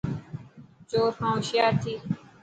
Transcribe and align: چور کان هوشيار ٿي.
چور 0.89 1.11
کان 1.19 1.31
هوشيار 1.35 1.71
ٿي. 1.83 1.93